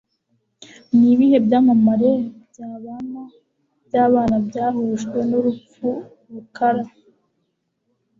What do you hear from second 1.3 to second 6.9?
Byamamare Byabana Byabana Byahujwe Nurupfu Rukara